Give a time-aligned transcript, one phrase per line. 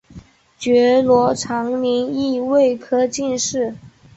[0.57, 3.75] 觉罗长麟乙未科进士。